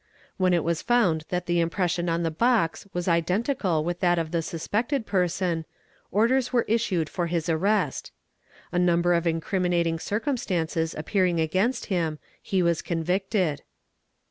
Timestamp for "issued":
6.67-7.07